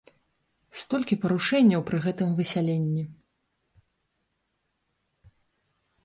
[0.79, 3.03] Столькі парушэнняў пры гэтым высяленні!